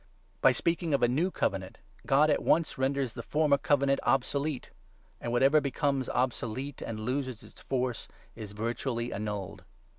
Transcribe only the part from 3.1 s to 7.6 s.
the 13 former Covenant obsolete; and whatever becomes obsolete and loses